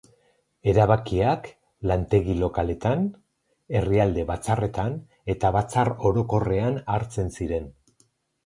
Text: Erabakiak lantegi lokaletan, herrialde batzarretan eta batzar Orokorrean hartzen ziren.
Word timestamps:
Erabakiak 0.71 1.49
lantegi 1.91 2.37
lokaletan, 2.39 3.05
herrialde 3.81 4.25
batzarretan 4.31 4.97
eta 5.35 5.55
batzar 5.59 5.95
Orokorrean 6.11 6.81
hartzen 6.97 7.31
ziren. 7.39 7.71